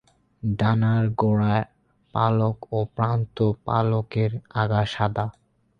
ডানার 0.43 1.03
গোড়ার 1.19 1.63
পালক 2.13 2.57
ও 2.71 2.79
প্রান্ত-পালকের 2.95 4.31
আগা 4.53 4.81
সাদা। 4.85 5.25